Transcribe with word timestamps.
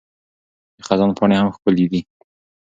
د 0.77 0.79
خزان 0.87 1.11
پاڼې 1.17 1.35
هم 1.39 1.47
ښکلي 1.55 1.85
دي. 1.91 2.01